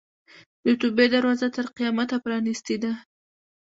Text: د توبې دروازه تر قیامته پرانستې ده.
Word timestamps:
د 0.65 0.65
توبې 0.81 1.05
دروازه 1.13 1.47
تر 1.55 1.65
قیامته 1.75 2.17
پرانستې 2.25 2.75
ده. 2.83 2.93